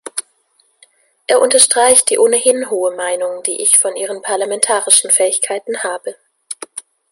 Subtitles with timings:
[1.27, 6.15] Er unterstreicht die ohnehin hohe Meinung, die ich von ihren parlamentarischen Fähigkeiten habe.